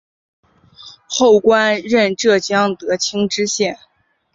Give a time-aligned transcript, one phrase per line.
[1.07, 3.77] 后官任浙江德清知县。